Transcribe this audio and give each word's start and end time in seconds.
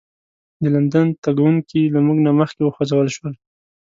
د 0.61 0.63
لندن 0.75 1.07
تګونکي 1.25 1.81
له 1.93 1.99
موږ 2.05 2.17
نه 2.25 2.31
مخکې 2.39 2.61
وخوځول 2.63 3.07
شول. 3.15 3.33